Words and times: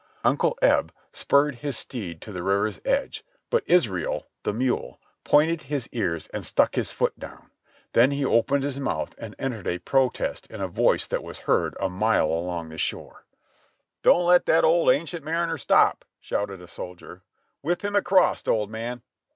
Uncle 0.23 0.57
Ebe 0.63 0.91
spurred 1.13 1.53
his 1.61 1.77
steed 1.77 2.21
to 2.21 2.31
the 2.31 2.41
river's 2.41 2.81
edge, 2.83 3.23
but 3.51 3.61
"Israel," 3.67 4.25
the 4.41 4.51
mule, 4.51 4.99
pointed 5.23 5.61
his 5.61 5.87
ears 5.91 6.25
and 6.33 6.43
stuck 6.43 6.73
his 6.73 6.91
feet 6.91 7.19
down; 7.19 7.51
then 7.93 8.09
he 8.09 8.25
opened 8.25 8.63
his 8.63 8.79
mouth 8.79 9.13
and 9.19 9.35
entered 9.37 9.67
a 9.67 9.77
protest 9.77 10.47
in 10.47 10.59
a 10.59 10.67
voice 10.67 11.05
that 11.05 11.21
was 11.21 11.41
heard 11.41 11.77
a 11.79 11.87
mile 11.87 12.31
along 12.31 12.69
the 12.69 12.79
shore. 12.79 13.25
"Don't 14.01 14.25
let 14.25 14.47
that 14.47 14.63
old 14.63 14.89
'Ancient 14.89 15.23
Mariner' 15.23 15.59
stop!" 15.59 16.03
shouted 16.19 16.63
a 16.63 16.67
soldier. 16.67 17.21
"Whip 17.61 17.83
him 17.83 17.95
across, 17.95 18.47
old 18.47 18.71
man!" 18.71 19.03